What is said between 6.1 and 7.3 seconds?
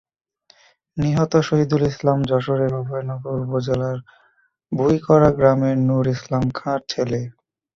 ইসলাম খাঁর ছেলে।